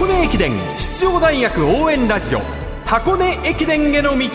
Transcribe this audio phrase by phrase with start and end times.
[0.00, 2.40] 箱根駅伝出場大学応援ラジオ
[2.86, 4.26] 箱根駅伝への道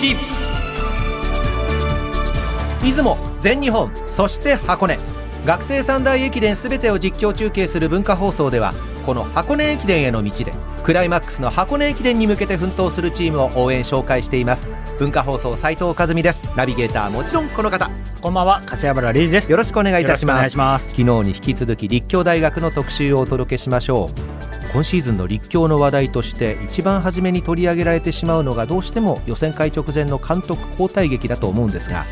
[2.84, 5.00] 出雲全日本そして箱根。
[5.44, 8.76] 学生三大駅伝すべてを実況中継する文化放送では
[9.08, 14.70] この箱根駅伝への道でクライマックスの箱根駅伝に向けて奮闘するチームを応援紹介しています。
[15.00, 16.44] 文化放送斉藤和美です。
[16.56, 17.90] ナビゲーターもちろんこの方。
[18.22, 19.52] こんばんは柏原理事です。
[19.52, 20.56] よろしくお願いいたします。
[20.56, 20.86] ます。
[20.92, 24.35] 昨日に引き続き立教大学の特集をお届けしましょう
[24.76, 32.04] 今シーズンの立教の話題として一番初めに取り上げられてしまうのがどうしても予選会直前の監督交代劇だと思うんですが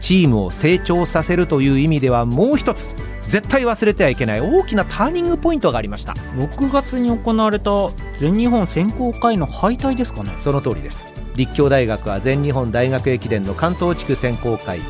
[0.00, 6.12] チームを成長させるという意味ではもう一つ絶対忘れてはいけない大きなターニングポイントがありました。
[6.36, 7.70] 6月に行われた
[8.18, 10.36] 全日本選考会の敗退ですかね。
[10.42, 11.06] その通りです。
[11.36, 14.80] 立教大学は全日本大学駅伝の関東地区選考会。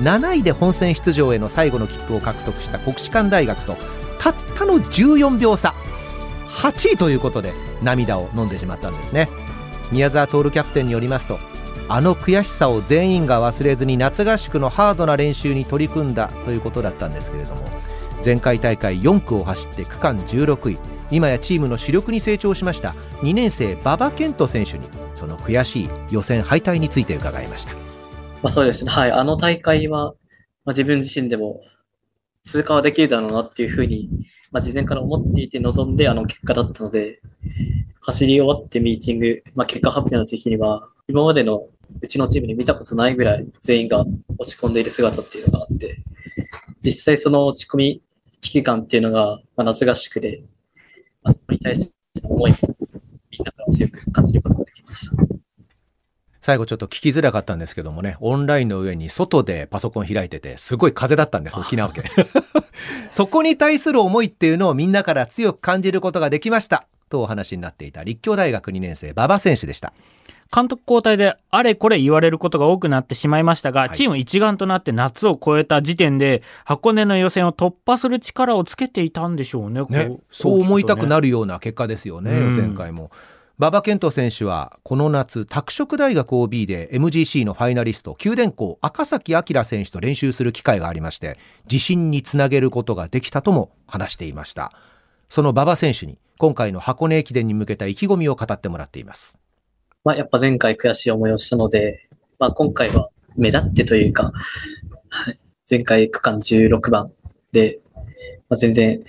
[0.00, 3.76] 7位で本戦出場への最後の切符を獲得した国士舘大学と
[4.20, 5.74] たったの14秒差
[6.58, 9.28] 8位ということで涙を飲んでしまったんですね
[9.90, 11.38] 宮沢徹キャプテンによりますと
[11.88, 17.62] あの悔しさを全員が忘れずに夏合宿のハードな練習に取り組んだということだったんですけれども
[18.24, 20.78] 前回大会4区を走って区間16位
[21.10, 22.90] 今やチームの主力に成長しました
[23.22, 27.88] 2年生馬場健人選手にその悔しい予選敗退について伺いました
[28.42, 28.90] まあ、そうですね。
[28.90, 29.12] はい。
[29.12, 30.14] あの大会は、
[30.64, 31.60] まあ、自分自身でも
[32.48, 34.08] 通過はできるだろうなっていうふうに、
[34.50, 37.20] まあ、事前から思っていて臨んであの結果だったので、
[38.00, 41.66] 走り終わってミーティング、まあ、結果発表の時には、今までの
[42.00, 44.02] うちのチームに見たことないぐらい全員が
[44.38, 45.98] 落ち込んでいる姿っていうのがあって、
[46.80, 48.02] 実際その落ち込み
[48.40, 50.40] 危機感っていうのが、まあ、夏合宿で、
[51.22, 52.56] まあ、そこに対しての思いも
[53.30, 55.37] みんなから強く感じることができました。
[56.48, 62.04] 最後ちょっと聞きづらかったんですけどもねオンラインの上に外でパソコン開いててすごい風だったんです沖縄県
[63.12, 69.92] そこに対する思いっていうのをみんなから強く感じることができましたとお話になっていた立教大学2年生馬場選手でした
[70.50, 79.82] 監督交代であれこれ言われることが多くなってしまいましたが、はいチーム一丸となって夏を超えた時点で箱根の予選を突破する力をつけていたんでしょうね。
[79.90, 81.22] ねこ、そう思いたくなる。
[81.24, 83.10] るような結果ですよね、うん予選会も。
[83.58, 94.72] 馬場健人選手はこの夏拓殖大学 OB で MGC のファイナリスト九電工赤崎明選手と練習する機会がありまして自信につなげることができたとも話していました。
[95.28, 99.40] その馬場選手に今回の箱根駅伝に向けた意気込みを語ってもらっています。
[100.04, 102.08] まあ、やっぱ前回悔しい思いをしたので、
[102.38, 104.32] まあ、今回は目立ってというか、
[105.08, 105.38] はい
[105.70, 107.12] 前回区間16番
[107.52, 107.80] で、
[108.48, 109.02] まあ、全然、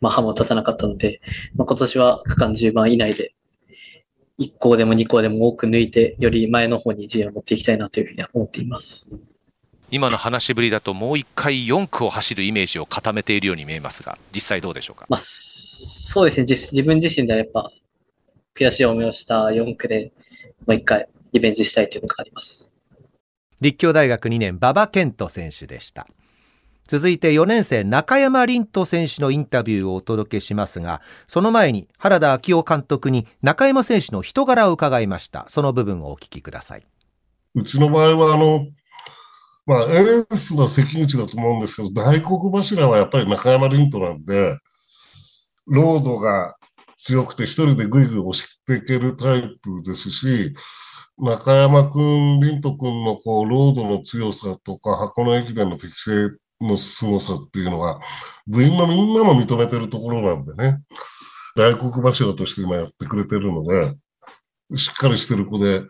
[0.00, 1.20] まあ、歯も立たなかったので、
[1.56, 3.34] まあ、今年は区間10番以内で、
[4.38, 9.18] 1校でも2校でも多く抜いて、より前の方に順位を持っていきたいなというふうには思っています。
[9.90, 15.06] 今の話しぶりだともう一回4区を走るイメージを固めているように見えますが実際どうでしょうか？
[15.08, 16.46] まあ、そうですね。
[16.48, 17.70] 自自分自身ではやっぱ、
[18.54, 20.12] 悔しい思いをした4区で、
[20.66, 22.74] もう一回リベンジしたいというのがあります。
[23.60, 26.06] 立教大学2年馬場健人選手でした
[26.86, 35.46] 続いて4年生中山凛斗選手のインタビューをお届けしますがその前に原田昭夫監督に中山選手の人柄を伺いました。
[35.48, 36.86] その部分をお聞きください。
[37.54, 38.66] うちの場合は、あの、
[39.66, 44.58] まあ、エースの関口だと思うんですけど、大黒柱はやっぱり中山凛斗なんで、
[45.66, 46.56] ロードが
[46.96, 50.52] 強くて一人でぐいぐい押していけるタイプですし、
[51.18, 56.30] 中山くん、凛斗くんのこう、ロードの強さとか、箱根駅伝の適性
[56.60, 58.00] の凄さっていうのは、
[58.46, 60.80] 部員のみんなも認めてるところなんでね、
[61.56, 63.94] 大黒柱として今やってくれてるので、
[64.76, 65.82] しっかりしてる子で、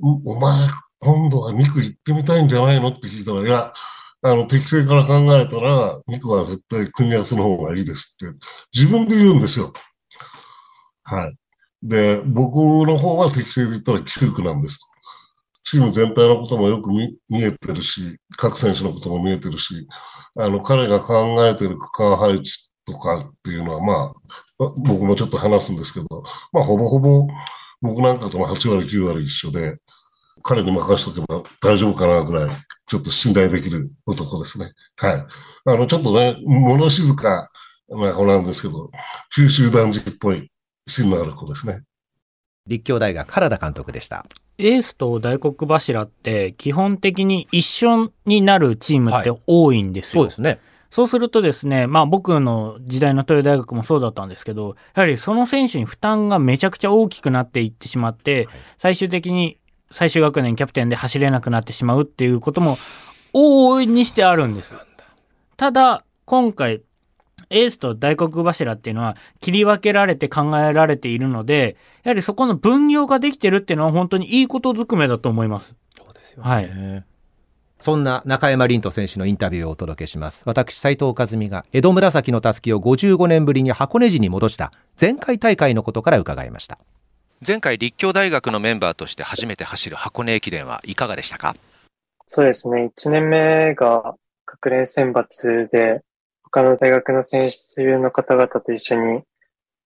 [0.00, 0.68] お前、
[0.98, 3.72] 今度は2区行ってみたいんじゃないのって聞いたら、いや、
[4.22, 8.36] あの、適正から考えたら、2区は絶対組み合わせの方がいいですって、
[8.74, 9.72] 自分で言うんですよ。
[11.04, 11.36] はい。
[11.82, 14.86] で、僕の方は適正で言ったら9区なんですと。
[15.66, 19.88] チーム全体のこともよく見えてるし、各選手のことも見えてるし、
[20.38, 27.26] あの、彼が考えてる区間配置とかっていうのは、まあ、僕もちょっと話すんですけど、まあ、ほぼほぼ
[27.82, 29.78] 僕なんかとも8割、9割一緒で、
[30.44, 32.50] 彼に任せとけば大丈夫かなぐらい、
[32.86, 34.72] ちょっと信頼できる男ですね。
[34.94, 35.26] はい。
[35.64, 37.50] あの、ちょっとね、物静か
[37.88, 38.88] な子なんですけど、
[39.34, 40.48] 九州男児っぽい
[40.86, 41.80] 芯のある子ですね。
[42.68, 44.24] 立教大学原田監督でした
[44.58, 50.22] エースと大黒柱って基本的に一緒になるチームってはい多いんですよ。
[50.22, 50.60] そうですね
[50.90, 58.48] そうするとですね、まあ僕の時代の東洋大学もそうだったんですけど、やはりその選手に負担がめちゃくちゃ大きくなっていってしまって、
[58.78, 59.58] 最終的に
[59.90, 62.78] 最終学年キャプテンで走れなくなってしまうっていうことも
[63.34, 64.74] 往々にしてあるんです。
[65.58, 66.80] ただ、今回、
[67.50, 75.76] エースと大黒柱っていうのは切り分けられて考えられているので、やはりそこの分業ができてるっていうのは本当にいいことずくめだと思います。
[75.98, 77.04] そうですよはい。
[77.78, 80.42] そんな中山凛斗選手のインタビューをお届けします。
[80.46, 86.78] 私、斉藤和美が江戸紫のたすきを55年ぶりに箱根路に戻した前回大会のことから伺いました。
[87.46, 91.54] 前回立教大学のメンバーとして初めて走る箱根駅伝はいかがでしたか？
[92.28, 92.90] そうですね。
[92.96, 94.14] 1年目が
[94.46, 96.00] 学連選抜で、
[96.56, 99.20] 他の大学の選手の方々と一緒に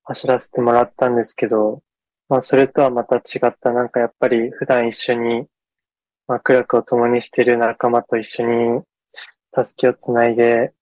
[0.04, 1.82] 走らせてもらったんですけど、
[2.28, 5.46] まあそれとはまた違った、なんかやっぱり普段一緒に、
[6.28, 8.82] まあ苦楽を共にしている仲間と一緒に
[9.50, 10.72] タスキをつないで、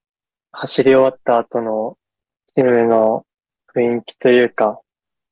[0.52, 1.96] 走り終わった後の
[2.54, 3.24] チームの
[3.74, 4.82] 雰囲気というか、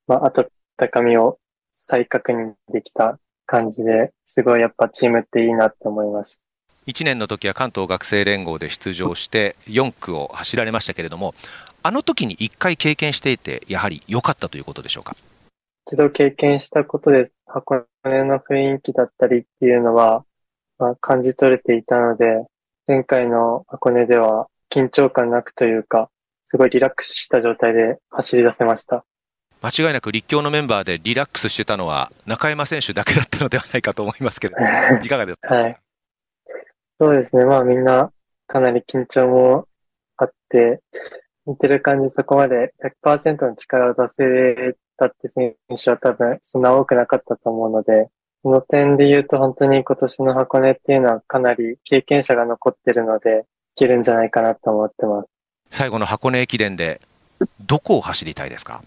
[0.07, 0.49] まあ温
[0.91, 1.39] かみを
[1.75, 6.46] 再確認できた感じで、すごいやっぱチームっていいなって思います。
[6.87, 11.35] 1年の時は関東学生連合で出場して4区を走られましたけれども
[11.83, 15.17] あの時に1回経験していてやはり良かったということでしょうか？
[15.87, 20.25] 一度経験したことで箱根の雰囲気だったりっていうのは、
[20.79, 22.45] まあ、感じ取れていたので、
[22.89, 26.11] 前回の箱根では緊張感なくというか、
[26.45, 29.05] すごいリラックスした状態で走り出せました。
[29.63, 34.57] 間違いなく立教のメンバーでリラックスしてたのは中山選手だけだったのではないかと思いますけど
[35.03, 35.79] いかがですか、はい。
[36.99, 37.45] そうですね。
[37.45, 38.11] まあみんな
[38.47, 39.69] かなり緊張も
[40.17, 40.81] あって、
[41.47, 48.09] 見てる感じそこまで100%の力を出せたって選手は多分そんな多くなかったと思うので、
[48.43, 53.45] その点で言うと本当に今年の箱根っていうのはかなり経験者が残ってるので、
[53.77, 55.29] いけるんじゃないかなと思ってます。
[55.71, 57.01] 最後の箱根駅伝で
[57.67, 58.83] どこを走りたいですか？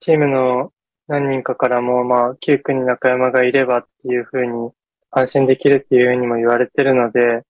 [0.00, 0.72] チームの
[1.08, 4.70] 何人かからも、まあ、9区に中山がいればっていうふうに
[5.16, 7.42] 安心できるっていうふうにも言われてるので、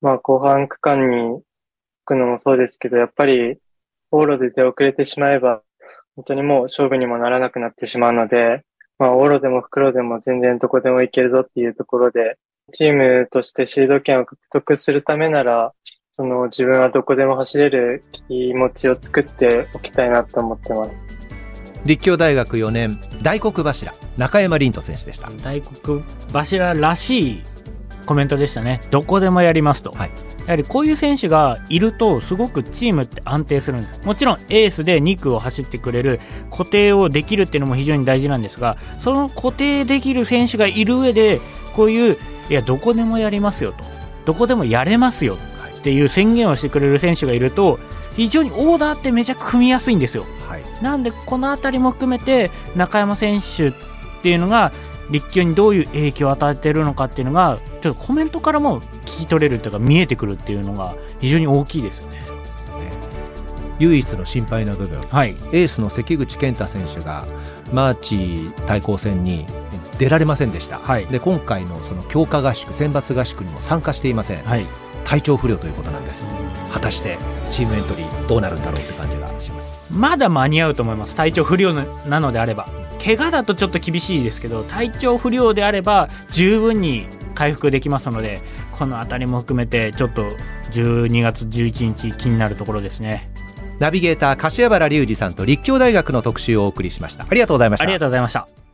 [0.00, 1.42] まあ、後半区間に行
[2.04, 3.58] くのもそうですけど、やっぱり、
[4.12, 5.62] 往路で出遅れてしまえば、
[6.16, 8.64] 本当にもう勝負にもならなくなってしまうので、
[8.98, 12.38] まあ、往路でも袋でも全然どこでも行けるぞっていうところで、
[12.72, 15.72] チームとしてシード権を獲得するためなら、
[16.12, 21.15] その自分はどこでも走れる気持ちを作っておきたいなと思ってます。
[21.86, 25.30] 立教大学4年大黒柱中山凛斗選手でした。
[25.42, 26.02] 大黒
[26.32, 27.42] 柱らしい
[28.06, 28.80] コメントでしたね。
[28.90, 29.92] どこでもやりますと。
[29.92, 30.10] はい
[30.46, 41.40] やはりこういう選手がいるとすごくチームって安定するんですもちろんエースで2区を走ってくれる固定をできるっていうのも非常に大事なんですがその固定できる選手がいる上で
[41.74, 42.16] こういう
[42.48, 43.84] いやどこでもやりますよと
[44.24, 45.36] どこでもやれますよ
[45.78, 47.80] っていう宣言をしてくれる選手がいると
[48.14, 50.24] 非常にオーダーってめちゃ組みやすいんですよ
[50.62, 53.72] はい、なんでこの辺りも含めて中山選手っ
[54.22, 54.72] ていうのが
[55.10, 62.16] 立教にどういう影響を与えているのかっていうのがちょっとコメントからも聞き取れるというか見えてくるっていうのが非常に大きいですよね。
[63.78, 67.26] 唯一の心配な部分はい、エースの関口健太選手が
[67.72, 69.44] マーチ対抗戦に
[69.98, 71.06] 出られませんでした、はい。
[71.06, 74.66] で今回のその強化合宿選抜合宿にも参加していません、はい、
[75.04, 76.26] 体調不良ということなんです。
[76.72, 77.18] 果たして
[77.50, 81.14] チームエントリーどうなるんだろうって感じがしますまだ間に合うと思います。
[81.14, 82.68] 体調不良なのであれば。
[83.02, 88.40] 怪我だとちょっと厳しいですけど体調不良であれば十分に回復できますので
[88.72, 90.22] この辺りも含めてちょっと
[90.72, 93.30] 12月11日気になるところですね。
[93.78, 97.26] ナビゲーター柏原隆二さんと立教大学の特集をお送りしました。
[97.28, 97.84] ありがとうございました。
[97.84, 98.65] ありがとうございました